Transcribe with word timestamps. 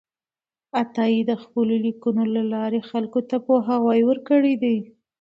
عطایي 0.81 1.21
د 1.29 1.31
خپلو 1.43 1.73
لیکنو 1.85 2.23
له 2.35 2.43
لارې 2.53 2.79
خلکو 2.89 3.19
ته 3.29 3.35
پوهاوی 3.47 4.01
ورکړی 4.09 4.53
دی. 4.63 4.77